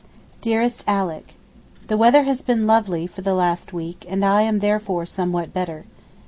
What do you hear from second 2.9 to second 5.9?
for the last week, and I am therefore somewhat better.